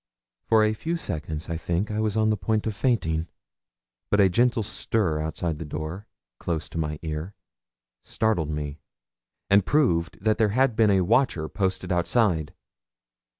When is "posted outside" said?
11.47-12.55